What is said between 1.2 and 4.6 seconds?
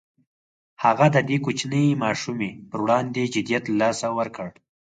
دې کوچنۍ ماشومې پر وړاندې جديت له لاسه ورکړ.